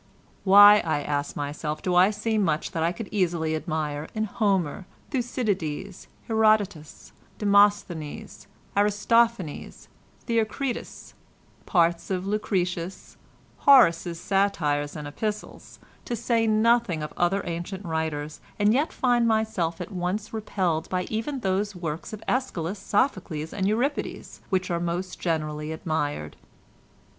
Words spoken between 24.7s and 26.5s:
are most generally admired.